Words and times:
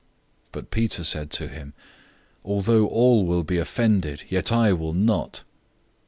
014:029 0.01 0.07
But 0.53 0.71
Peter 0.71 1.03
said 1.03 1.29
to 1.29 1.47
him, 1.47 1.73
"Although 2.43 2.87
all 2.87 3.23
will 3.23 3.43
be 3.43 3.59
offended, 3.59 4.23
yet 4.29 4.51
I 4.51 4.73
will 4.73 4.93
not." 4.93 5.43